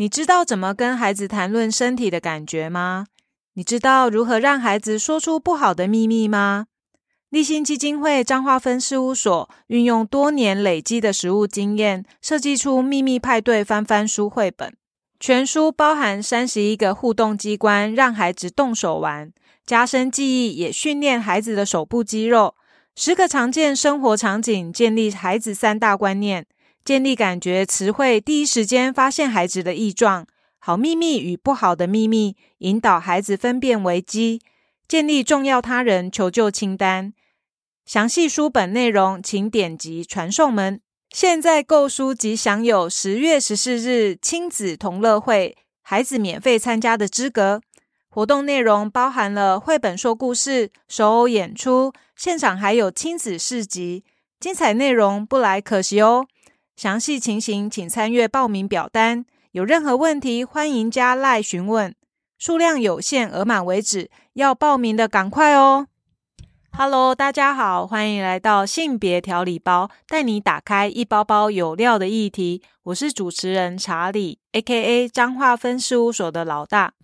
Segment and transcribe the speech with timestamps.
[0.00, 3.04] 你知道怎么跟孩子谈论身体的感觉吗？
[3.52, 6.68] 你知道如何让孩子说出不好的秘密吗？
[7.28, 14.74] 立新基金会彰化分事务所运用多年累积的实务经验，设计出《秘密派对翻翻书》绘本。
[15.20, 19.30] 全书包含三十一个互动机关，让孩子动手玩，
[19.66, 22.54] 加深记忆，也训练孩子的手部肌肉。
[22.96, 26.46] 十个常见生活场景，建立孩子三大观念。
[26.90, 30.26] 建立感觉词汇，第一时间发现孩子的异状，
[30.58, 34.40] 好秘密与不好的秘密，引导孩子分辨危机。
[34.88, 37.12] 建立重要他人求救清单。
[37.86, 40.80] 详细书本内容，请点击传送门。
[41.10, 47.60] 现在购书即享有十月十四日亲子同乐会，孩子免费参加的资格。
[48.08, 54.02] 活动内容包含了绘本说故事、手偶演出，现场还有亲子市集，
[54.40, 56.26] 精彩内容不来可惜哦。
[56.80, 59.26] 详细情形请参阅报名表单。
[59.52, 61.94] 有任何问题，欢迎加赖询问。
[62.38, 64.10] 数量有限，额满为止。
[64.32, 65.88] 要报名的赶快哦
[66.72, 72.62] ！Hello，大家好，欢迎来到性别调理包，带你打开一包包有料的议题。
[72.84, 75.06] 我是主持人查理，A.K.A.
[75.06, 76.94] 彰化分事务所的老大。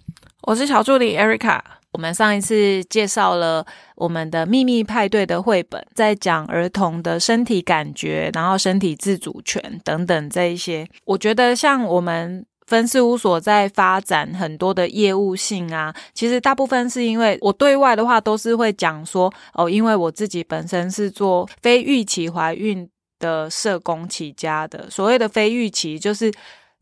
[0.44, 1.60] 我是小助理 Erica。
[1.97, 10.86] 我们上一次介绍了我们的秘密派对的绘本，在讲儿童的身体感觉，然后身体自主权等等这一些。
[11.06, 22.86] 我觉得像我们分事务所在发展很多的业务性啊，其实大部分是因为我对外的话都是会讲说哦，因为我自己本身是做非预期怀孕
[23.19, 24.91] 的社工起家的。
[24.91, 26.31] 所谓的非预期就是。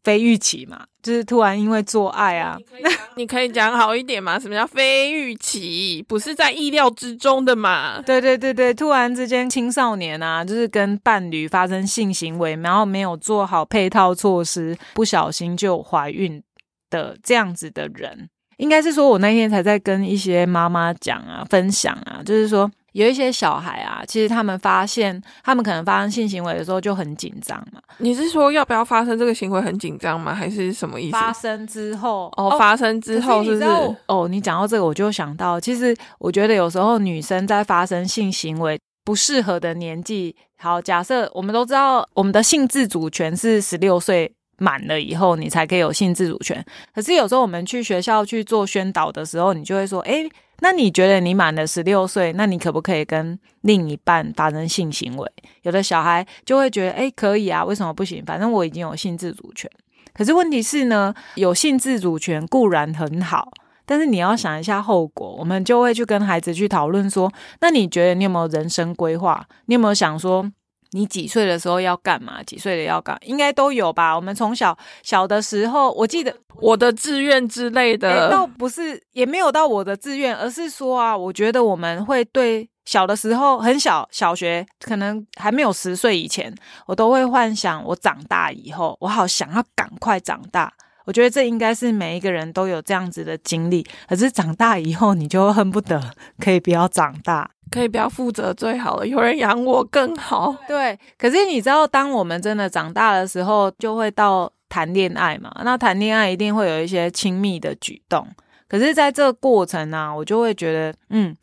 [0.05, 2.56] 非预期嘛，就是突然因为做爱啊，
[3.16, 4.38] 你可以讲好一点嘛？
[4.38, 6.05] 什么叫非预期？
[6.06, 8.00] 不是在意料之中的嘛？
[8.02, 16.42] 对对对对，突然之间青少年啊，就是跟伴侣发生性行为，然后没有做好配套措施，不小心就怀孕
[16.90, 18.28] 的这样子的人，
[18.58, 22.70] 应该是说我那天才在跟一些妈妈讲啊，分享啊，就是说。
[22.94, 27.80] 有一些小孩啊，其实他们发现他们可能发生性行为的时候就很紧张嘛。
[27.98, 30.32] 你是说要不要发生这个行为很紧张吗？
[30.32, 31.12] 还是什么意思？
[31.12, 33.96] 发生之后哦，发生之后是不是？
[34.06, 46.64] 哦，你讲到这个，我就想到，其实我觉得有时候女生在发生性行为不适合的年纪，好，假设我们都知道我们的性自主权是十六岁满了以后，你才可以有性自主权。
[46.94, 50.24] 可是有时候我们去学校去做宣导的时候，你就会说，哎。
[50.60, 55.32] 那你觉得你满了十六岁，那你可不可以跟另一半发生性行为？
[55.62, 58.24] 有的小孩就会觉得，哎，可以啊，为什么不行？
[58.24, 59.70] 反正我已经有性自主权。
[60.12, 63.50] 可是问题是呢，有性自主权固然很好，
[63.84, 65.34] 但是你要想一下后果。
[65.38, 69.46] 我们就会去跟孩子去讨论说，那你觉得你有没有人生规划？
[69.66, 70.50] 你有没有想说？
[70.94, 72.40] 你几岁的时候要干嘛？
[72.44, 74.14] 几岁的要干，应该都有吧。
[74.14, 86.54] 我们从小小的时候，我记得我的志愿之类的，倒不是，也没有到我的志愿，而是说啊，我觉得我们会对小的时候很小，小学可能还没有十岁以前，
[86.86, 90.72] 我都会幻想我长大以后，我好想要赶快长大。
[91.04, 96.00] 我觉得这应该是每一个人都有这样子的经历，可是长大以后，你就恨不得
[96.38, 97.50] 可以不要长大。
[97.70, 100.54] 可以不要负责最好了，有人养我更好。
[100.68, 105.50] 对，可是你知道，当我们真的长大的时候，就会到谈恋爱嘛。
[105.64, 108.28] 那谈恋爱一定会有一些亲密的举动，
[108.68, 111.34] 可是在这个过程呢，我就会觉得，嗯，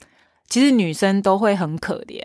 [0.48, 2.22] 其实女生都会很可怜，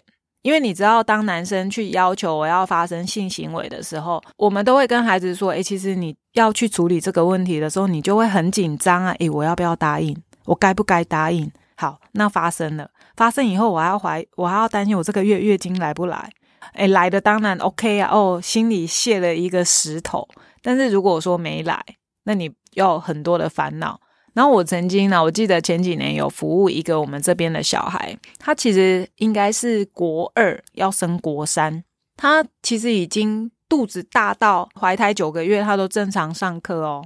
[0.46, 10.16] 因为你知道，当男生去要求我要发生性行为的时候，我们都会跟孩子说，诶，其实你要去处理这个问题的时候，你就会很紧张啊，诶，我要不要答应？
[10.44, 11.50] 我该不该答应？
[11.74, 12.88] 好，那发生了。
[13.16, 16.30] 发生以后，我还要怀，我还要担心我这个月月经来不来？
[16.74, 20.28] 哎，来的当然 OK 啊，哦，心里卸了一个石头。
[20.62, 21.84] 但是如果说没来，
[22.22, 23.98] 那你要很多的烦恼。
[24.36, 31.82] 然后我曾经呢，我记得前几年有服务一个我们这边的小孩，他其实应该是国二要升国三，
[32.18, 37.02] 他其实已经肚子大到怀胎九个月，他都正常上课哦，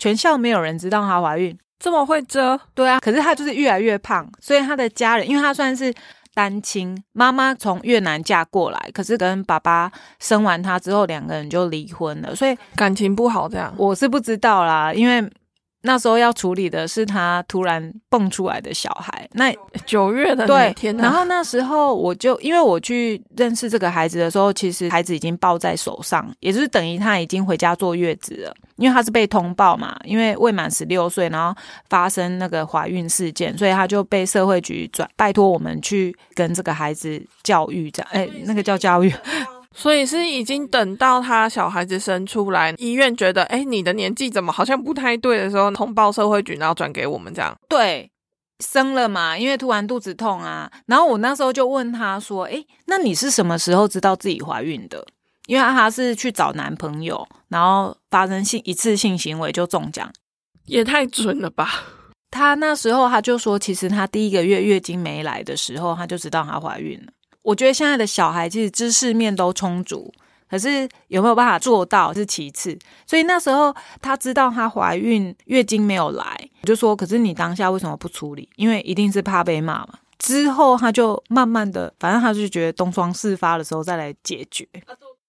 [0.00, 1.56] 全校没有人知道她怀孕。
[1.78, 5.94] 这么会遮，对啊，可是他就是越来越胖，所以他的家人，因为他算是
[6.34, 13.48] 单亲，妈妈从越南嫁过来，可是跟爸爸生完他之后，两个人就离婚了，所以感情不好。
[13.48, 15.24] 这样我是不知道啦，因为。
[15.86, 19.54] 那时候要处理的是他突然蹦出来的小孩，那
[19.84, 31.54] 九月的对，天然后那时候我就因为我去认识这个孩子的时候，其实孩子已经抱在手上，也就是等于他已经回家坐月子了，因为他是被通报嘛，因为未满十六岁，然后
[31.90, 38.10] 发生那个怀孕事件，所以他就被社会局转拜托我们去跟这个孩子教育，这样。
[38.12, 39.12] 哎，那个叫教育。
[39.74, 47.54] 所以是已经等到他小孩子生出来，医院觉得，哎，你的年纪怎么好像不太对的时候，通报社会局，然后转给我们这样。
[47.68, 48.08] 对，
[48.60, 55.04] 生了嘛，因为突然肚子痛啊，然后我那时候就问他说，哎，那你是什么时候知道自己怀孕的？
[55.46, 60.10] 因为他是去找男朋友，然后发生性一次性行为就中奖，
[60.64, 61.82] 也太准了吧！
[62.30, 67.12] 他那时候他就说，其实他第一个月月经没来的时候，他就知道她怀孕了。
[67.44, 70.12] 我觉得现在的小孩其实知识面都充足，
[70.50, 72.76] 可是有没有办法做到是其次。
[73.06, 78.48] 所以那时候他知道他怀孕，月经没有来，我就说，可是你当下为什么不处理？
[78.56, 79.90] 因为一定是怕被骂嘛。
[80.18, 84.66] 之后他就慢慢的，反正他就觉得东窗事发的时候再来解决。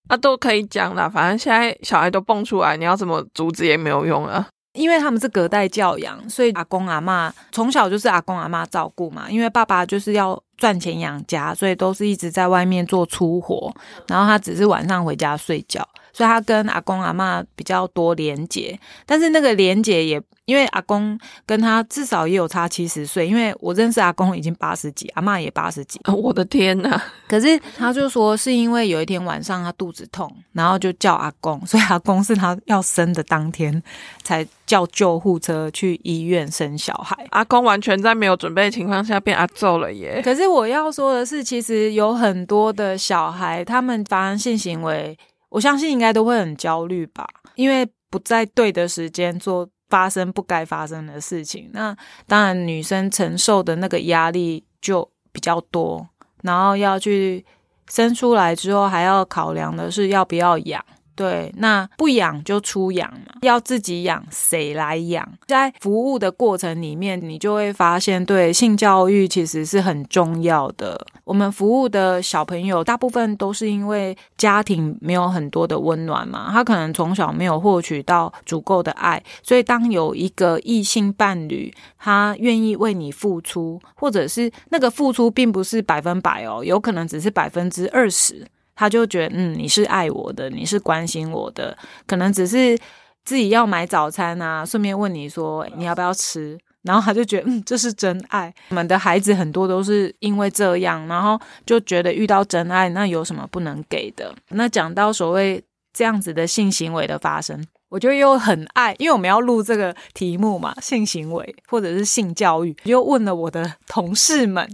[0.07, 4.47] 啊，都可以讲了，反正现在小孩都蹦出来，你要怎么阻止也没有用了。
[4.75, 9.29] 因为他们是隔代教养，所以阿公阿妈从小就是阿公阿妈照顾嘛。
[9.29, 13.73] 因为爸爸就是要赚钱养家，所以都是一直在外面做粗活，
[14.07, 18.79] 然后他只是晚上回家睡觉，所以他跟阿公阿妈比较多连结。
[19.05, 20.21] 但是那个连结也。
[20.45, 25.99] 因为阿公跟他至少也有差七十岁，因为我认识阿公已经八十几，阿妈也八十几。
[26.15, 27.01] 我的天呐！
[27.27, 33.81] 可是他就说是因为有一天晚上他肚子痛，然后就叫阿公，所以阿公是他要生的当天
[34.21, 37.25] 才叫救护车去医院生小孩。
[37.31, 40.21] 阿公完全在没有准备的情况下变阿揍了耶！
[40.23, 45.17] 可是我要说的是，其实有很多的小孩，他们发生性行为，
[45.55, 47.25] 我相信应该都会很焦虑吧，
[47.55, 49.67] 因为不在对的时间做。
[49.87, 56.05] 发生不该发生的事情，那当然女生承受的那个压力就比较多，
[56.41, 57.45] 然后要去
[57.87, 60.83] 生出来之后，还要考量的是要不要养。
[61.15, 65.27] 对，那不养就出养嘛，要自己养，谁来养？
[65.47, 70.99] 在服务的过程里面，你就会发现，对性教育其实是很重要的。
[71.23, 88.45] 我们服务的小朋友，大部分都是因为家庭没有很多的温暖嘛，他可能从小没有获取到足够的爱，所以当有一个异性伴侣，他愿意为你付出，或者是那个付出并不是百分百哦，有可能只是百分之二十。
[88.75, 91.75] 他就觉得，嗯，你是爱我的，你是关心我的，
[92.05, 92.77] 可能只是
[93.23, 98.53] 自己要买早餐啊，顺便问你说你要不要吃，然后他就觉得，嗯，这是真爱。
[98.69, 104.35] 我们的孩子很多都是因为这样，然后就觉得遇到真爱，那有什么不能给的？
[104.49, 105.63] 那讲到所谓
[105.93, 114.69] 这样子的性行为的发生，我就又很爱，因为我们要录这个题目嘛，性行为或者是性教育，又问了我的同事们，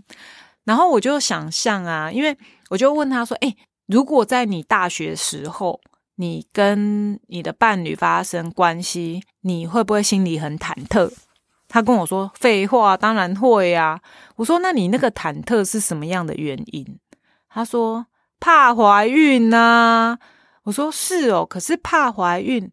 [0.66, 2.36] 然后我就想象啊，因为
[2.70, 3.56] 我就问他说，哎。
[3.92, 5.82] 如果在你大学时候，
[6.16, 11.12] 你跟你的伴侣发生关系，你会不会心里很忐忑？
[11.68, 14.00] 他跟我说：“废话，当然会啊。”
[14.38, 17.00] 我说：“那你那个忐忑是什么样的原因？”
[17.52, 18.06] 他说
[18.40, 20.18] ：“怕怀孕呐。”
[20.64, 22.72] 我说：“是哦，可是怕怀孕。”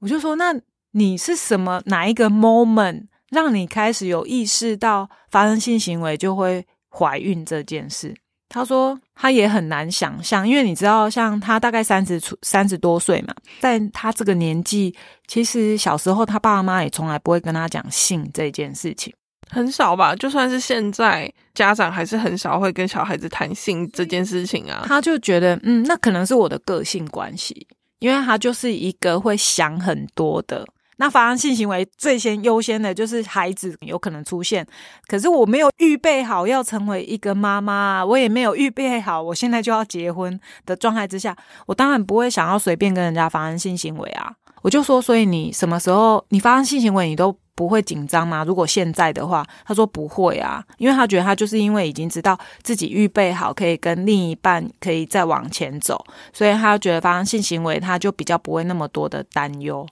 [0.00, 0.52] 我就说：“那
[0.92, 8.16] 你是什么哪一个 moment 让你开始有意识到发生性行为就会怀孕这件事？”
[8.48, 14.94] 他说他也很难想象，因为你知道，像他大概三十出三十多岁嘛，在他这个年纪，
[15.26, 19.12] 其实小时候他爸妈也从来不会跟他讲性这件事情，
[19.50, 20.14] 很少吧。
[20.14, 24.84] 就算是现在，家长还是很少会跟小孩子谈性这件事情啊。
[24.86, 27.66] 他就觉得，嗯，那可能是我的个性关系，
[27.98, 30.64] 因为他就是一个会想很多的。
[30.96, 34.66] 那发生性行为最先优先的就是孩子有可能出现，
[35.06, 41.36] 可是我没有预备好要成为一个妈妈，我也没有预备好我现在就要结婚的状态之下，
[41.66, 44.32] 我当然不会想要随便跟人家发生性行为啊。
[44.62, 48.42] 我就说，所以你什么时候你发生性行为，你都不会紧张吗？
[48.42, 59.86] 如果现在的话，他说不会啊，因为他觉得他就是因为已经知道自己预备好可以跟另一半可以再往前走，所以他觉得发生性行为他就比较不会那么多的担忧。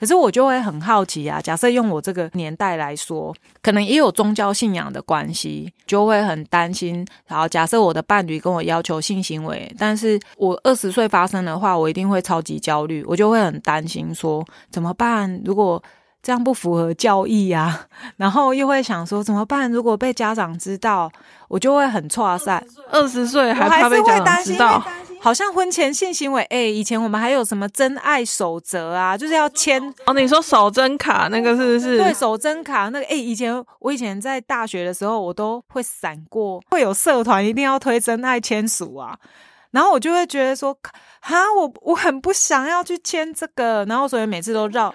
[0.00, 7.06] 可是我就会很好奇啊，假设用我这个年代来说，可能也有宗教信仰的关系，就会很担心。
[7.26, 15.40] 然后假设我的伴侣跟我要求性行为，但是我二十岁发生的话，我一定会超级焦虑，我就会很担心说怎么办？
[15.44, 15.82] 如果
[16.22, 17.86] 这样不符合教义啊，
[18.16, 19.70] 然后又会想说怎么办？
[19.70, 21.10] 如果被家长知道，
[21.48, 22.64] 我就会很挫散。
[22.90, 24.82] 二十岁还怕被家长知道？
[25.22, 30.14] 好像婚前性行为，哎，以前我们还有什么真爱守则啊，就是要签哦。
[30.14, 31.98] 你说守贞卡那个是不是？
[31.98, 39.14] 对，守贞卡那个，哎，以前我以前在大学的时候，我都会闪过，会有社团一定要推真爱签署啊，
[39.72, 40.74] 然后我就会觉得说，
[41.20, 44.94] 哈，我我很不想要去签这个，然后所以每次都绕。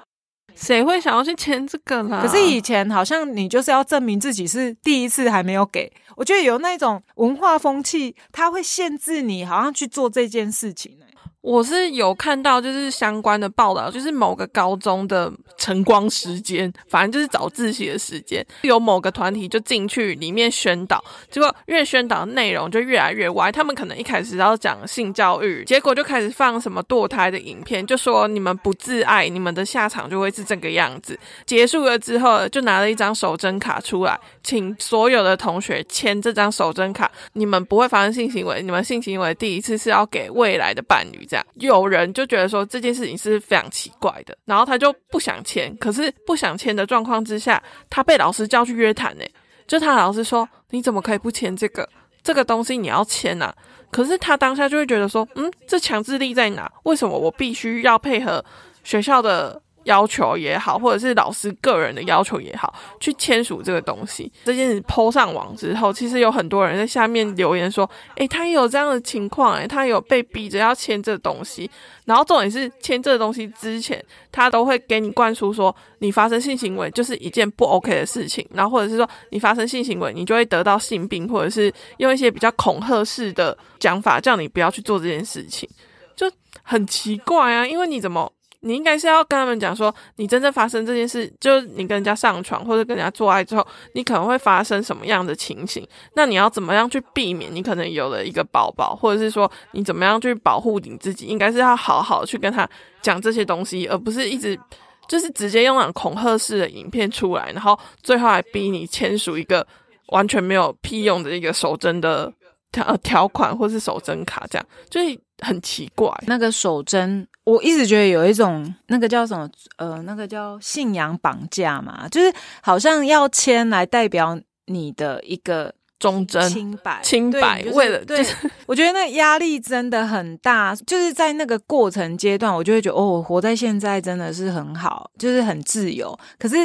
[0.56, 2.22] 谁会想要去签这个啦？
[2.22, 11.06] 可是以前好像你就是要证明自己是第一次还没有给，我觉得有那种文化风气，它会限制你好像去做这件事情、欸。
[11.46, 23.52] 我是有看到，就是相关的报道，就是某个高中的晨光时间，反正就是早自习的时间，有某个团体就进去里面宣导，结果越宣导内容就越来越歪。
[23.52, 31.18] 他们可能一开始要讲性教育，结果就开始放什么堕胎的影片，就说你们不自爱，你们的下场就会是这个样子。
[31.46, 41.24] 结束了之后，就拿了一张手真卡出来，请所有的同学签这张手真卡，你们不会发生性行为，你们性行为第一次是要给未来的伴侣。
[41.56, 45.76] 有人就觉得说这件事情是非常奇怪的，然后他就不想签。
[45.78, 49.24] 可是不想签的状况之下，他被老师叫去约谈呢。
[49.68, 51.90] 就他老师说：“你怎么可以不签这个？
[52.22, 53.54] 这个东西你要签呐。”
[53.92, 56.72] 可是他当下就会觉得说：“嗯，这强制力在哪？
[56.84, 58.44] 为什么我必须要配合
[58.84, 64.32] 学校的？”要求也好，或者是老师个人的要求也好，去签署这个东西。
[64.44, 71.70] 这件事抛上网之后，其实有很多人在下面留言说：“诶，他也有这样的情况，诶，他有被逼着要签这东西。
[72.06, 78.48] 然后重点是签这个东西之前，他都会给你灌输说，你发生性行为就是一件不 OK 的事情。
[78.54, 85.68] 然后或者是说，你发生性行为，你就会得到性病，或者是用一些比较恐吓式的讲法，叫你不要去做这件事情，
[86.16, 87.66] 就很奇怪啊！
[87.66, 88.32] 因为你怎么？
[88.66, 95.88] 你应该是要跟他们讲说，你真正发生这件事，就是你跟人家上床或者跟人家做爱之后，你可能会发生什么样的情形？
[96.16, 97.54] 那你要怎么样去避免？
[97.54, 101.28] 你可能有了一个宝宝，或者是说你怎么样去保护你自己？
[101.28, 102.68] 应该是要好好去跟他
[103.04, 104.60] 讲这些东西，而不是一直
[105.08, 109.66] 就是直接用那种恐吓式的影片出来，然后最后还逼你签署一个
[110.08, 112.34] 完全没有屁用的一个守贞的
[112.72, 116.12] 条条款，或是守贞卡，这样就是很奇怪。
[116.26, 117.28] 那个守贞。
[117.46, 119.48] 我一直觉得有一种那个叫什么
[119.78, 127.64] 呃，那个叫信仰绑架嘛，就是好像要签来代表你的一个忠贞、清白、清白。
[127.74, 128.26] 为了对，
[128.66, 130.76] 我觉得那压力真的很大。
[130.88, 136.18] 就是在那个过程阶段，我就会觉得哦，活在现在真的是很好，就是很自由。
[136.40, 136.56] 可是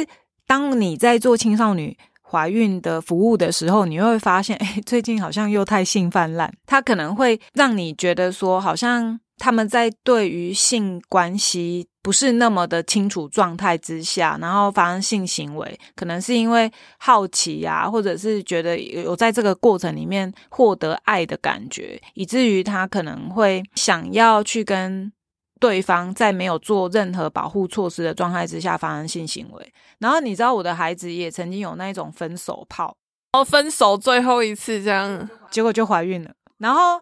[0.47, 9.19] 当你在做青少年怀孕的服务的时候，你会发现，哎，最近好像又太性泛滥，它可能会让你觉得说，好像。
[9.41, 25.11] 他们在对于性关系不是那么的清楚状态之下，然后发生性行为，可能是因为好奇呀，或者是觉得有在这个过程里面获得爱的感觉，以至于他可能会想要去跟
[25.59, 29.73] 对方在没有做任何保护措施的状态之下发生性行为。
[29.97, 32.95] 然后你知道我的孩子也曾经有那一种分手炮，
[33.33, 37.01] 哦，分手最后一次这样，结果就怀孕了，然后。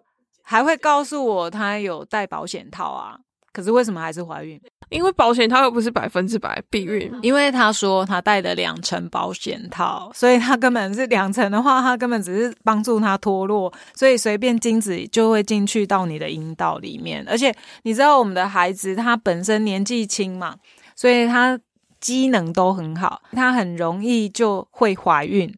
[0.50, 3.15] 还会告诉我她有戴保险套啊，
[3.53, 4.60] 可是为什么还是怀孕？
[4.89, 7.13] 因为保险套又不是百分之百避孕。
[7.22, 17.24] 因为他说他带了两层保险套，所以他根本是两层的话，他根本只是帮助他脱落，所以随便精子就会进去到你的阴道里面。
[17.29, 20.56] 而且你知道我们的孩子他本身年纪轻嘛，
[20.96, 21.60] 所以他
[22.01, 25.53] 机能都很好，他很容易就会怀孕。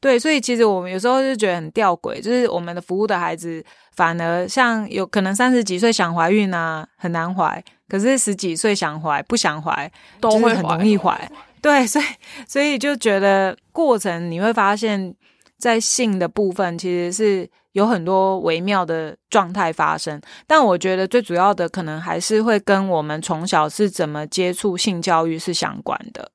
[0.00, 11.30] 对，所以其实我们有时候就觉得很吊诡，就是我们的服务的孩子，反而像有可能三十几岁想怀孕啊，很难怀；可是十几岁想怀不想怀，都会很容易怀。
[11.60, 12.04] 对，所以
[12.48, 15.14] 所以就觉得过程你会发现，
[15.58, 26.30] 在性的部分其实是有很多微妙的状态发生，但我觉得最主要的可能还是会跟我们从小是怎么接触性教育是相关的，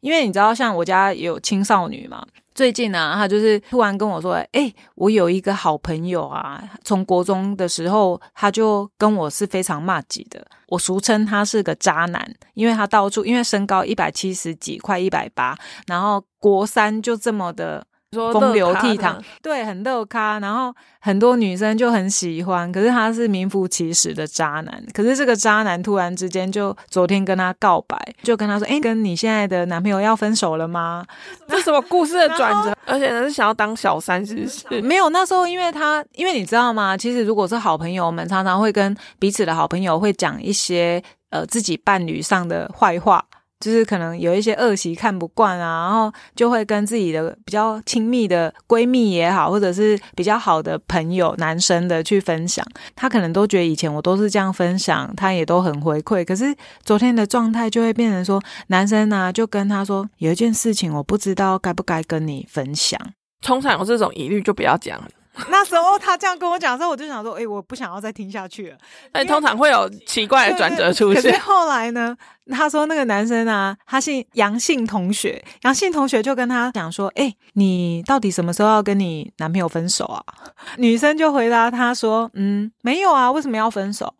[0.00, 2.24] 因为你知道，像我家有青少女嘛。
[2.54, 22.70] 最近呢，她就是突然跟我说：“哎，我有一个好朋友啊，从国中的时候他就跟我是非常骂级的，我俗称他是个渣男，因为他到处因为身高一百七十几，快一百八，然后国三就这么的。”风流倜傥，对，很逗咖，然后很多女生就很喜欢。
[22.72, 24.84] 可是他是名副其实的渣男。
[24.92, 31.06] 可是这个渣男突然之间就昨天跟他告白，就跟他说：“哎，跟你现在的男朋友要分手了吗？
[31.46, 32.76] ”这什么故事的转折？
[32.84, 34.66] 而且呢是想要当小三，是不是？
[34.82, 36.96] 没有，那时候因为他，因为你知道吗？
[36.96, 41.00] 其实如果是好朋友们，常常会跟彼此的好朋友会讲一些
[41.30, 43.24] 呃自己伴侣上的坏话。
[43.60, 52.66] 就是可能有一些恶习看不惯啊，然后就会跟自己的比较亲密的闺蜜也好，或者是比较好的朋友男生的去分享。
[52.96, 56.24] 他可能都觉得以前我都是这样分享，他也都很回馈。
[56.24, 62.98] 可是昨天的状态就会变成说，男生呢就跟他说有一件事情我不知道该不该跟你分享。
[63.42, 65.08] 通常有这种疑虑就不要讲了。
[65.48, 68.76] 那时候他这样跟我讲的时候，我就想说，哎、我不想要再听下去了。
[69.12, 71.40] 但通常会有奇怪的转折出可是现。
[71.40, 72.16] 后来呢，
[72.50, 80.22] 他说那个男生啊，他姓杨姓同学，杨姓同学就跟他讲说，哎、你到底什么时候要跟你男朋友分手啊？
[80.78, 84.12] 女生就回答他说，嗯，没有啊，为什么要分手？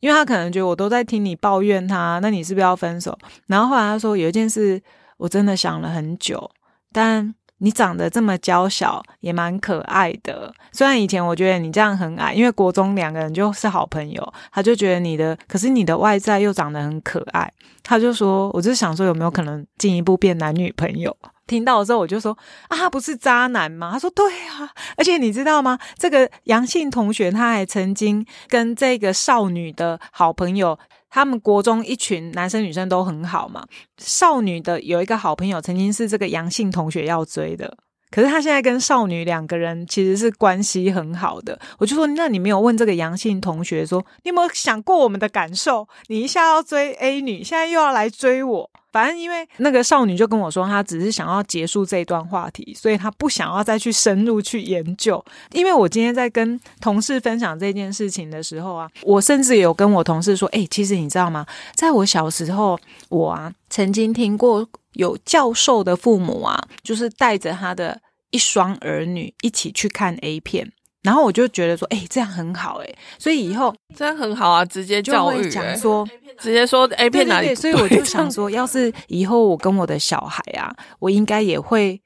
[0.00, 3.18] 因为他可能觉得我都在听你抱怨他，那你是不是要分手？
[3.48, 4.80] 然后后来他说有一件事
[5.16, 6.48] 我真的想了很久，
[6.92, 10.52] 但你长得这么娇小，也蛮可爱的。
[10.72, 21.16] 虽然以前我觉得你这样很矮，因为国中两个人就是好朋友，他就觉得你的，可是你的外在又长得很可爱，他就说，我就想说有没有可能进一步变男女朋友。
[21.46, 22.36] 听到的时候，我就说
[22.68, 23.90] 啊，不是渣男吗？
[23.92, 25.78] 他说对啊，而且你知道吗？
[25.96, 30.78] 这个杨姓同学他还曾经跟这个少女的好朋友，
[31.10, 33.66] 他们国中一群男生女生都很好嘛。
[33.98, 37.76] 少女的有一个好朋友，曾经是这个杨姓同学要追的。
[38.10, 45.86] 可是他现在跟少女两个人其实是关系很好的，我就说，那你没有问这个杨姓同学说，你有没有想过我们的感受？
[46.06, 55.22] 你一下要追 A 女，现在又要来追我，反正因为那个少女就跟我说，她只是想要结束这一段话题，所以她不想要再去深入去研究。
[55.52, 61.46] 因为我今天在跟同事分享这件事情的时候啊，我甚至有跟我同事说，哎、其实你知道吗？
[61.74, 62.78] 在我小时候，
[63.10, 70.72] 我啊曾经听过有教授的父母啊，就是带着他的一双儿女一起去看 A 片。
[71.08, 76.06] 然后我就觉得说，哎、这样很好、哎，所以以后这样很好啊，直接就教育、会讲欸，说，
[76.38, 81.98] 直接说 A 对片哪里所以我就想说，要是以后我跟我的小孩啊，我应该也会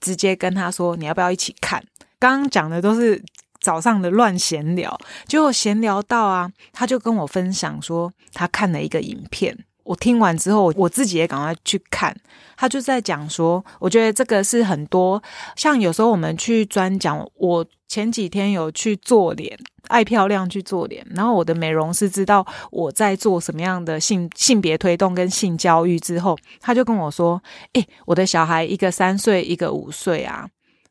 [0.00, 1.84] 直接跟他说，你要不要一起看？
[2.18, 3.22] 刚刚讲的都是
[3.60, 9.54] 早上的乱闲聊，结果闲聊到啊，他就跟我分享说，他看了一个影片。
[9.84, 12.16] 我听完之后，我自己也赶快去看。
[12.56, 15.22] 他就在讲说，我觉得这个是很多，
[15.54, 27.40] 像有时候我们去专讲，我前几天有去做脸，爱漂亮去做脸，然后我的美容师知道我在做什么样的性性别推动跟性教育之后，他就跟我说
[27.74, 30.48] ：“诶、我的小孩一个三岁，一个五岁啊。”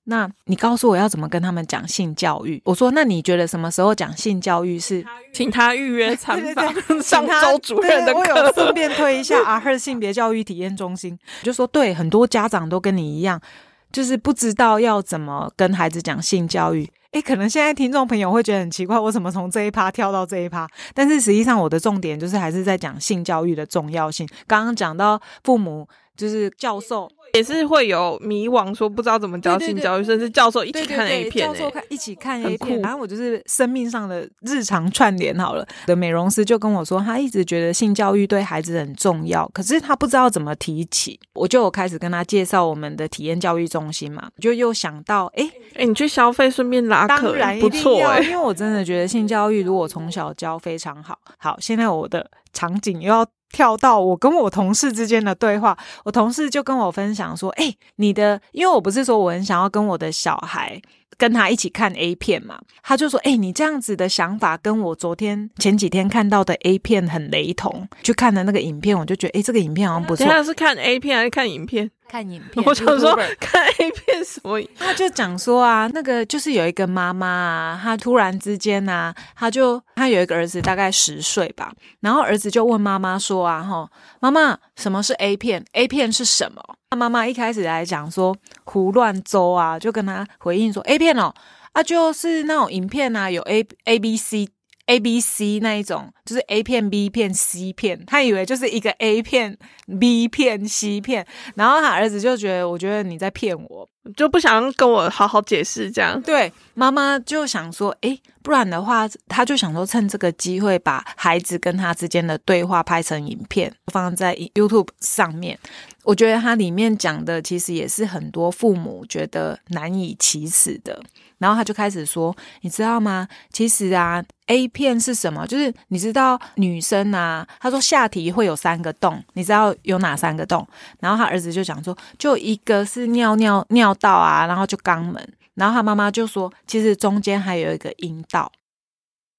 [0.07, 2.61] 那你告诉我要怎么跟他们讲性教育？
[2.63, 5.03] 我说，那你觉得什么时候讲性教育是
[5.33, 8.71] 请他预约参 对访 上他周主任的课我有顺。
[8.71, 13.41] 便推一下阿赫性别教育体验中心，就说对，很多家长都跟你一样，
[13.91, 16.89] 就是不知道要怎么跟孩子讲性教育。
[17.11, 20.67] 诶，可能现在听众朋友会觉得很奇怪，我怎么从这一趴跳到这一趴？
[20.93, 24.27] 但是实际上我的重点就是还是在讲性教育的重要性。
[24.45, 35.67] 刚刚讲到父母就是教授，也是会有迷惘，说不知道怎么教性教育，甚至教授一起看 A 对，片、教授欸，看一起看很 A 片，酷然后我就是生命上的日常串联好了。
[35.85, 41.19] 的美容师就跟我说，他一直觉得性教育对孩子很重要，可是他不知道怎么提起。
[41.33, 51.19] 我就有开始跟他介绍我们的体验教育中心嘛，就又想到，诶，哎、你去消费顺便拉当客，然一定不错哎、因为我真的觉得性教育如果从小教非常好。
[51.37, 60.81] 好，现在我的场景又要跳到我跟我同事之间的对话，我同事就跟我分享说：“哎、你的，因为我不是说我很想要跟我的小孩。”
[61.17, 67.87] 跟他一起看 A 片嘛，他就说：“哎、你这样子的想法跟我昨天前几天看到的 A 片很雷同。
[68.03, 70.31] 去看的那个影片，我就觉得，哎、这个影片好像不错等一。
[70.31, 71.89] 下是看 A 片还是看影片？
[72.07, 74.61] 看影片，我想说看 A 片什么？
[74.77, 86.61] 他就讲说啊，那个就是有一个妈妈啊，她突然之间啊，她就她有一个儿子，大概十岁吧，然后儿子就问妈妈说啊，哈，妈妈，什么是 A 片？A 片是什么？
[86.89, 91.33] 他妈妈一开始来讲说胡乱诌啊，就跟他回应说 A 片哦，
[91.73, 94.49] 啊就是那种影片啊，有 A A B C。
[94.87, 99.57] A、B、C 那一种，就是 A 片、B 片、C 片，他以为就是一个 A 片、
[99.99, 106.21] B 片、C 片，然后他儿子就觉得，我觉得你在骗我，就不想跟我好好解释这样。
[106.21, 115.57] 对，妈妈就想说，诶，不然的话，他就想说趁这个机会把孩子跟他之间的对话拍成影片，放在 YouTube 上面。
[116.03, 121.01] 我觉得它里面讲的其实也是很多父母觉得难以启齿的。
[121.37, 123.27] 然后他就开始说，你知道吗？
[123.51, 125.45] 其实啊，A 片是什么？
[125.45, 130.67] 就是你知道女生啊，他说下体会有三个洞，你知道有哪三个洞？
[130.99, 135.33] 然后他儿子就讲说，就一个是尿尿尿道啊，然后就肛门。
[135.55, 138.51] 然后他妈妈就说，其实中间还有一个阴道。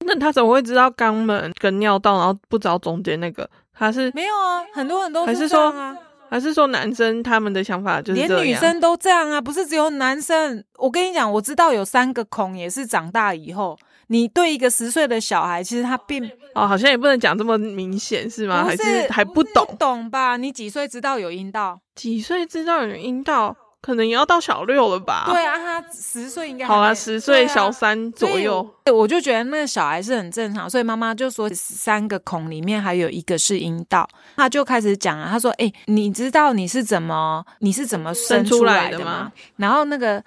[0.07, 3.49] 那他怎么会知道肛门跟尿道，然后不知道中间那个？
[3.79, 5.95] 他是没有啊，很多人都还是说啊，
[6.37, 8.45] 还是说男生他们的想法就是连？
[8.45, 10.63] 女生都这样啊，不是只有男生。
[10.77, 16.23] 我跟你讲，我知道有三个孔，也是长大以后，你对一个十岁的小孩，其实他并
[16.55, 18.63] 哦，好像也不能讲这么明显是吗？
[18.63, 19.67] 还是还不懂？
[19.79, 20.37] 懂吧？
[20.37, 21.81] 你几岁知道有阴道？
[21.95, 23.57] 几岁知道有阴道？
[23.87, 25.27] 可能也要到小六了吧？
[25.29, 28.69] 对啊，他十岁应该好了，啦，十岁小三左右。
[28.87, 40.21] 我我就觉得那个小孩是很正常，所以妈妈就说三个孔里面还有一个是阴道，他就开始讲啊，他说：“哎、你知道你是怎么你是怎么生生出出来的吗来的吗？”然后那个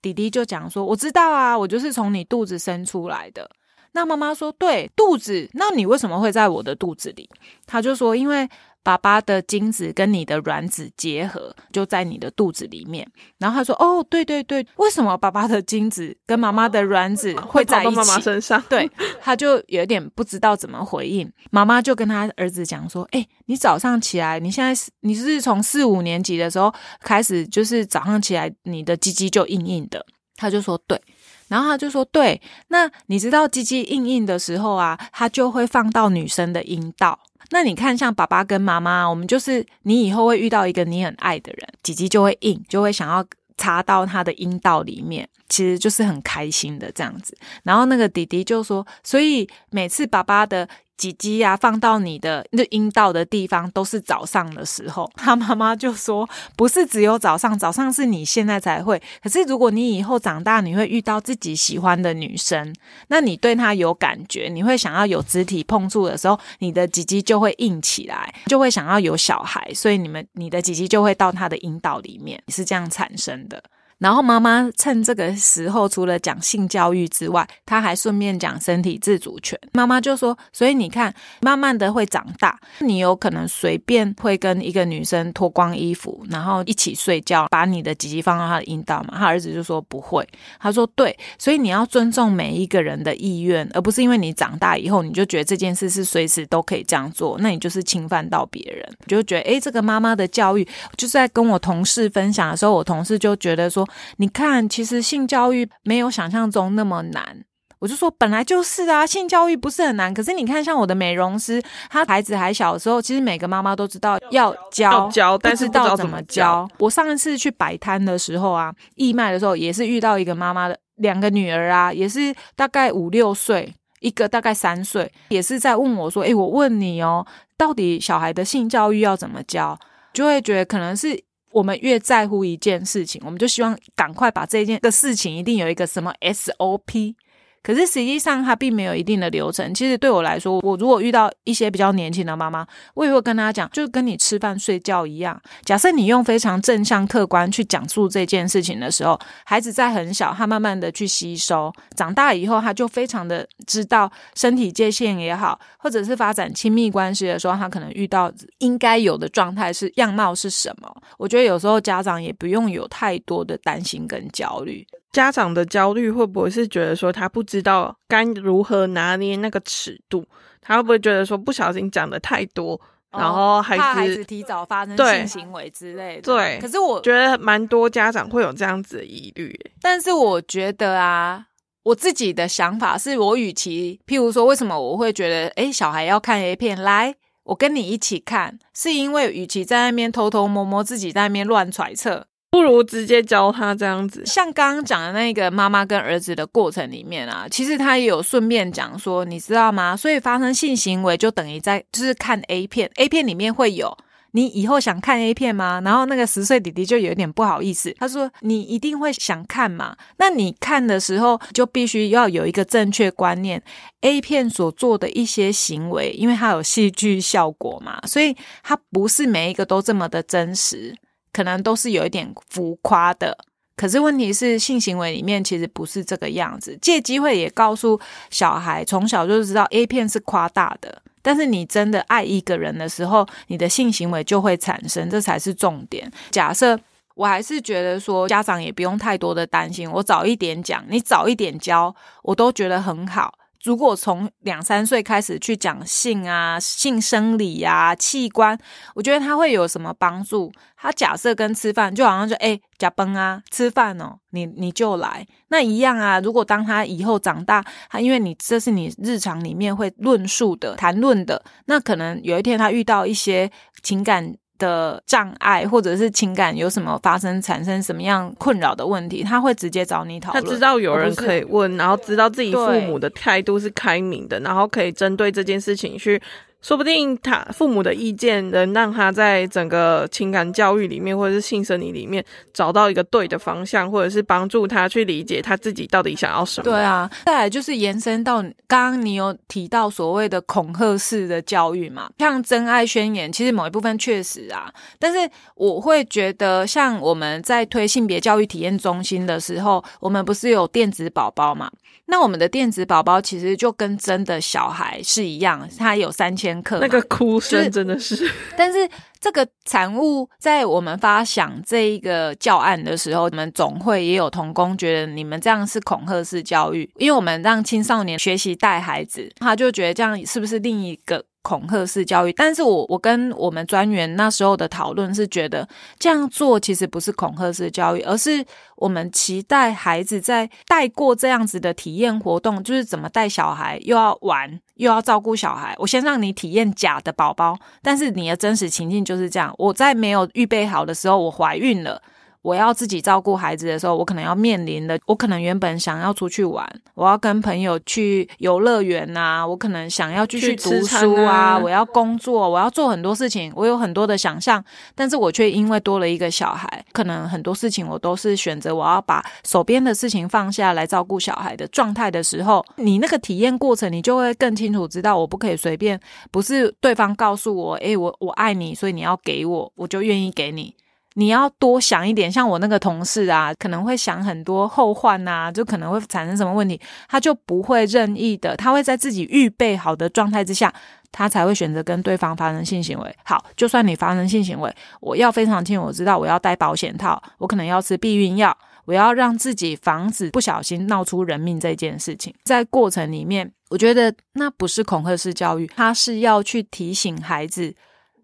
[0.00, 3.50] 弟弟就讲说：“我知道啊，我就是从你肚子生出来的。”
[3.92, 7.28] 那妈妈说：“对，肚子，那你为什么会在我的肚子里？”
[7.66, 8.48] 他就说：“因为
[8.82, 13.06] 爸爸的精子跟你的卵子结合，就在你的肚子里面。”
[13.38, 18.90] 然后他说：“哦，对对对，为什么爸爸的精子跟妈妈的卵子会在一起？”跑到妈妈身上，对，
[19.20, 21.30] 他就有点不知道怎么回应。
[21.50, 30.04] 妈妈就跟他儿子讲说：“哎、你早上起来，你现在是你是从四五年级的时候开始，就是早上起来你的鸡鸡就硬硬的。”
[30.36, 31.00] 他就说：“对。”
[31.48, 37.18] 然后他就说：“对，那你知道鸡鸡硬硬的时候啊，它就会放到女生的阴道。
[37.50, 43.24] 那你看，像爸爸跟妈妈，我们就是你以后会遇到一个你很爱的人，姐姐就会硬，就会想要
[43.56, 47.36] 插到他的阴道里面，其实就是很开心的这样子。
[47.64, 55.10] 然后那个弟弟就说，所以每次爸爸的鸡鸡呀放到你的那阴道的地方，都是早上的时候。
[55.16, 59.02] 他妈妈就说，不是只有早上，早上是你现在才会。
[59.22, 62.74] 可是如果你以后长大，你会遇到自己喜欢的女生，
[63.08, 73.62] 那你对她有感觉，你会想要有肢体碰触的时候，你的鸡鸡就会硬起来，就会想要有小孩，所以你们你的鸡鸡就会到她的阴道里面，是这样产生的。
[74.00, 79.58] 然后妈妈趁这个时候，除了讲性教育之外，她还顺便讲身体自主权。
[79.72, 90.26] 妈妈就说：“所以你看，慢慢的会长大，你有可能随便会跟一个女生脱光衣服，然后一起睡觉，把你的鸡鸡放到她的阴道嘛。”他儿子就说：“不会。”
[90.58, 103.86] 他说：“对，所以你要尊重每一个人的意愿，而不是因为你长大以后你就觉得这件事是随时都可以这样做，那你就是侵犯到别人。”就觉得，诶，这个妈妈的教育，就是在跟我同事分享的时候，我同事就觉得说。
[104.16, 107.44] 你看，其实性教育没有想象中那么难。
[107.78, 110.12] 我就说，本来就是啊，性教育不是很难。
[110.12, 116.68] 可是你看，像我的美容师，他孩子还小的时候，其实每个妈妈都知道要教，要教但是不知道道怎么教教。
[116.78, 127.26] 我上一次去摆摊的时候啊，义卖的时候，也是遇到一个妈妈的两个女儿啊，也是大概五六岁，一个大概三岁，也是在问我说：“诶，我问你哦，
[127.56, 129.78] 到底小孩的性教育要怎么教？”
[130.12, 131.18] 就会觉得可能是。
[131.52, 137.14] 我们越在乎一件事情，我们就希望赶快把这件的事情一定有一个什么 SOP。
[137.62, 139.72] 可是实际上它并没有一定的流程。
[139.74, 145.40] 其实对我来说，我如果遇到一些比较年轻的妈妈，我也会跟她讲，就跟你吃饭睡觉一样。
[145.64, 160.90] 假设你用非常正向客观去讲述这件事情的时候，孩子在很小，他慢慢的去吸收，长大以后他就非常的知道身体界限也好，或者是发展亲密关系的时候，他可能遇到应该有的状态是样貌是什么。
[161.18, 164.86] 我觉得有时候家长也不用有太多的担心跟焦虑。
[165.12, 170.24] 家长的焦虑会不会是觉得说他不知道该如何拿捏那个尺度？
[170.60, 176.22] 他会不会觉得说不小心讲的太多，然后孩怕孩子子提早发生性行为之类的。
[176.22, 179.58] 对可是我觉得蛮多家长会有这样子的疑虑？
[179.80, 181.46] 但是我觉得啊，
[181.82, 194.24] 我自己的想法是我与其，譬如说，为什么我会觉得，诶，小孩要看 A 片，来，我跟你一起看，是因为与其在那边偷偷摸摸，自己在那边乱揣测，不如直接教他这样子。
[194.26, 199.96] 像刚刚讲的那个妈妈跟儿子的过程里面啊，其实他也有顺便讲说，你知道吗？
[199.96, 203.96] 所以发生性行为就等于在就是看 A 片，A 片里面会有。
[204.32, 205.82] 你以后想看 A 片吗？
[205.84, 209.96] 然后那个十岁弟弟就有点不好意思，他说：“你一定会想看嘛？
[210.18, 213.60] 那你看的时候就必须要有一个正确观念
[214.02, 220.94] ，A 片所做的一些行为，因为它有戏剧效果嘛，所以它不是每一个都这么的真实，
[221.32, 223.36] 可能都是有一点浮夸的。
[223.76, 226.78] 可是问题是，性行为里面其实不是这个样子。
[226.82, 231.02] 借机会也告诉小孩，从小就知道 A 片是夸大的。
[231.22, 236.10] 但是你真的爱一个人的时候，你的性行为就会产生，这才是重点。
[236.30, 236.78] 假设
[237.14, 243.32] 我还是觉得说，家长也不用太多的担心，我早一点讲，你早一点教，我都觉得很好。
[243.62, 248.58] 如果从两三岁开始去讲性啊、性生理啊、器官，
[248.94, 250.50] 我觉得他会有什么帮助？
[250.76, 256.18] 他假设跟吃饭就好像就哎，加崩啊，吃饭哦，你你就来，那一样啊。
[256.20, 263.50] 如果当他以后长大，他因为你这是你日常里面会论述的、谈论的，那可能有一天他遇到一些
[263.82, 264.34] 情感。
[264.60, 270.44] 的障碍，或者是情感有什么发生、产生什么样困扰的问题，他会直接找你讨论。
[270.44, 276.22] 他知道有人可以问，然后知道自己父母的态度是开明的，然后可以针对这件事情去
[276.62, 286.64] 说不定他父母的意见能让他在整个情感教育里面，或者是性生理里面找到一个对的方向，或者是帮助他去理解他自己到底想要什么。
[286.64, 301.70] 对啊，再来就是延伸到刚刚你有提到所谓的恐吓式的教育嘛，像真爱宣言，其实某一部分确实啊，但是我会觉得，像我们在推性别教育体验中心的时候，我们不是有电子宝宝嘛？
[302.10, 308.30] 那我们的电子宝宝其实就跟真的小孩是一样，它有三千克，那个哭声真的是。
[308.58, 308.88] 但是
[309.20, 321.24] 这个产物在我们发想这一个教案的时候，我们总会也有童工觉得你们这样是恐吓式教育，因为我们让青少年学习带孩子，他就觉得这样是不是另一个？
[321.42, 325.66] 恐吓式教育，但是我我跟我们专员那时候的讨论是觉得
[325.98, 328.44] 这样做其实不是恐吓式教育，而是
[328.76, 335.74] 我们期待孩子在带过这样子的体验活动，就是怎么带小孩，又要玩又要照顾小孩。
[335.78, 339.54] 我先让你体验假的宝宝，但是你的真实情境就是这样。
[339.56, 342.02] 我在没有预备好的时候，我怀孕了。
[342.42, 366.00] 我要自己照顾孩子的时候，我可能要面临的，我可能原本想要出去玩，我要跟朋友去游乐园呐，我可能想要继续读书啊，我要工作，我要做很多事情，我有很多的想象，但是我却因为多了一个小孩，可能很多事情我都是选择我要把手边的事情放下来照顾小孩的状态的时候，你那个体验过程，你就会更清楚知道，我不可以随便，
[366.30, 370.74] 不是对方告诉我，诶，我我爱你，所以你要给我，我就愿意给你。
[371.20, 376.80] 你要多想一点，像我那个同事啊，可能会想很多后患呐，就可能会产生什么问题，
[377.10, 380.72] 他就不会任意的，他会在自己预备好的状态之下，
[381.12, 383.16] 他才会选择跟对方发生性行为。
[383.22, 388.56] 好，就算你发生性行为，我要非常清楚，我知道我要戴保险套，我可能要吃避孕药，
[388.86, 392.34] 我要让自己防止不小心闹出人命这件事情。
[392.44, 397.74] 在过程里面，我觉得那不是恐吓式教育，他是要去提醒孩子。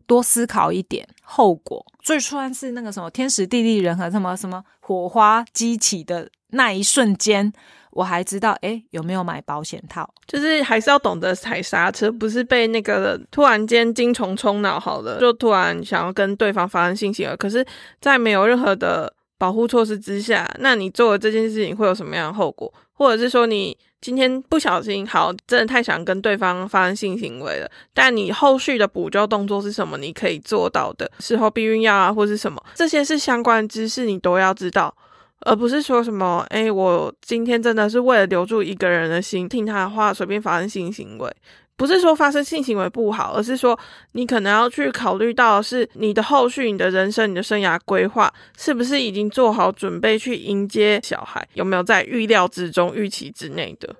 [0.07, 7.53] 多思考一点后果，最算是那个什么天时地利人和，什么什么火花激起的那一瞬间，
[7.91, 17.67] 我还知道哎有没有买保险套，就是还是要懂得踩刹车，不是被那个突然间精虫冲脑好了，就突然想要跟对方发生性行为，可是，
[18.01, 22.73] 在没有任何的保护措施之下，那你做了这件事情会有什么样的后果？
[22.93, 29.99] 或者是说你今天不小心好，真的太想跟对方发生性行为了，但你后续的补救动作是什么？
[29.99, 34.95] 你可以做到的，事后避孕药啊，或是什么，这些是相关知识，你都要知道，
[35.41, 41.29] 而不是说什么，哎，我今天真的是为了留住一个人的心，听他的话，随便发生性行为。
[41.77, 43.79] 不是说发生性行为不好，而是说
[44.13, 53.95] 你可能要去考虑到是你的后续、你的人生、你的生涯规划是不是已经做好准备去迎接小孩，有没有在预料之中、预期之内的？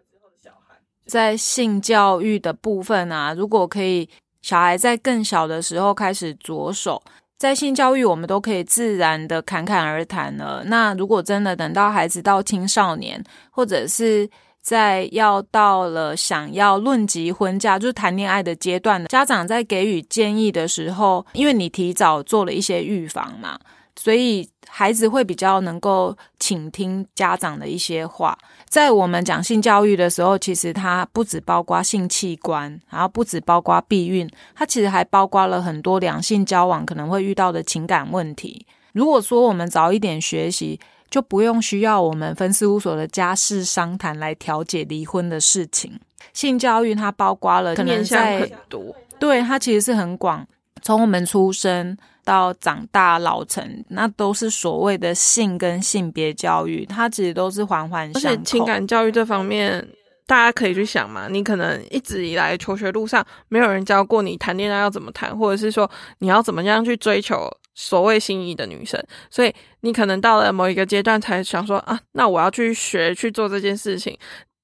[1.07, 4.09] 在性教育的部分啊，如果可以，
[4.43, 7.01] 小孩在更小的时候开始着手，
[7.39, 10.65] 在性教育，我们都可以自然的侃侃而谈了。
[10.67, 14.29] 那如果真的等到孩子到青少年，或者是
[14.67, 23.57] 在要到了想要论及婚嫁，就是谈恋爱的阶段，家长在给予建议的时候，因为你提早做了一些预防嘛，
[23.95, 28.37] 所以孩子会比较能够倾听家长的一些话。
[28.69, 38.67] 在我们讲性教育的时候，其实它不只包括性器官，然后不只包括避孕，它其实还包括了很多两性交往可能会遇到的情感问题。
[38.93, 45.99] 如果说我们早一点学习，就不用需要我们分事务所的家事商谈来调解离婚的事情。
[46.33, 50.47] 性教育它包括了可能在很多，对它其实是很广，
[50.83, 58.43] 从我们出生到长大老成，那都是所谓的性跟性别教育，它其实都是环环相扣。
[58.43, 59.87] 情感教育这方面，
[60.27, 67.49] 大家可以去想嘛，你可能一直以来求学路上没有人教过你谈恋爱要怎么谈，或者是说你要怎么样去追求。
[67.77, 74.19] 所谓心仪的女生，所以你可能到了某一个阶段才想说啊，那我要去学去做这件事情。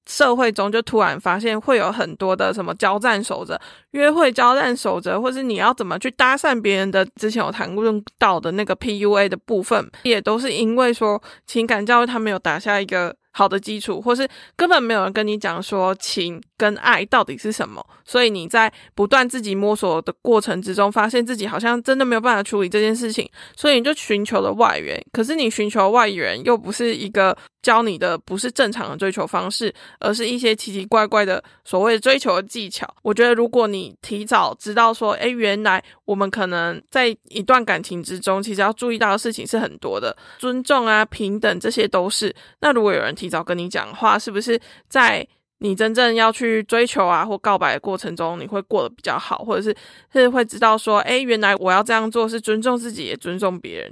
[0.05, 3.57] 社会中就突然发现会有很多的什么交战守则、
[3.91, 7.05] 约会交战守则，或是你要怎么去搭讪别人的。
[7.15, 13.15] 之前有谈论到的那个 PUA 的部分，也都是因为说情感教育他没有打下一个。
[13.35, 25.03] 好的基础，或是根本没有人跟你讲说情跟爱到底是什么，所以你在不断自己摸索的过程之中，发现自己好像真的没有办法处理这件事情，所以你就寻求了外援。
[25.11, 32.87] 可是你寻求外援又不是一个教你的，不是正常的追求方式，而是一些奇奇怪怪的所谓追求的技巧。
[33.01, 42.35] 我觉得如果你提早知道说，哎，原来我们可能在一段感情之中，其实要注意到的事情是很多的，尊重啊、平等，这些都是。
[42.59, 43.11] 那如果有人。
[43.23, 44.59] 提早跟你讲话，是不是
[44.89, 45.25] 在
[45.59, 49.73] 你真正要去追求啊或告白的过程中，你会过得比较好，或者是
[50.11, 53.89] 是会知道说，哎，原来我要这样做是尊重自己，也尊重别人。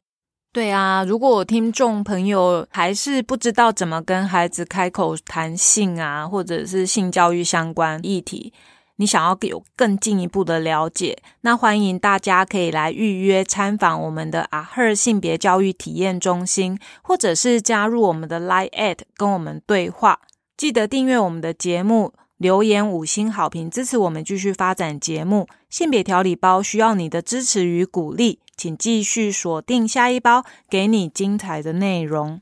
[0.52, 8.52] 对啊，如果听众朋友还是不知道怎么跟孩子开口谈性啊，或者是性教育相关议题，
[9.02, 20.20] 你想要有更进一步的了解，那欢迎大家可以来预约参访我们的阿赫性别教育体验中心，或者是加入我们的 Line at 跟我们对话。
[20.56, 22.14] 记得订阅我们的节目。
[22.38, 25.48] 留言五星好评，支持我们继续发展节目。
[25.70, 32.42] 性别调理包需要你的支持与鼓励，请继续锁定下一包，给你精彩的内容。